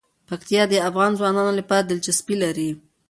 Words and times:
پکتیا 0.27 0.63
د 0.69 0.73
افغان 0.89 1.11
ځوانانو 1.19 1.51
لپاره 1.59 1.83
دلچسپي 1.89 2.35
لري. 2.43 2.69